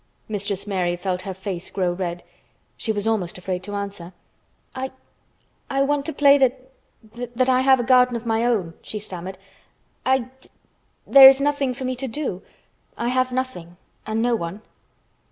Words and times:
Mistress 0.27 0.65
Mary 0.65 0.95
felt 0.95 1.21
her 1.21 1.33
face 1.35 1.69
grow 1.69 1.91
red. 1.93 2.23
She 2.75 2.91
was 2.91 3.05
almost 3.05 3.37
afraid 3.37 3.61
to 3.61 3.75
answer. 3.75 4.13
"I—I 4.73 5.81
want 5.83 6.07
to 6.07 6.13
play 6.13 6.39
that—that 6.39 7.47
I 7.47 7.61
have 7.61 7.79
a 7.79 7.83
garden 7.83 8.15
of 8.15 8.25
my 8.25 8.43
own," 8.43 8.73
she 8.81 8.97
stammered. 8.97 9.37
"I—there 10.03 11.27
is 11.27 11.39
nothing 11.39 11.75
for 11.75 11.83
me 11.85 11.95
to 11.97 12.07
do. 12.07 12.41
I 12.97 13.09
have 13.09 13.31
nothing—and 13.31 14.23
no 14.23 14.33
one." 14.35 14.63